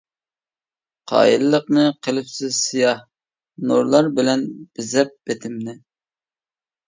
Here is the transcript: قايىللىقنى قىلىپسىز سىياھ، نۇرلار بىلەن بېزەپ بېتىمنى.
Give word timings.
قايىللىقنى 1.09 1.83
قىلىپسىز 2.07 2.55
سىياھ، 2.69 2.95
نۇرلار 3.71 4.09
بىلەن 4.21 4.45
بېزەپ 4.79 5.13
بېتىمنى. 5.29 5.77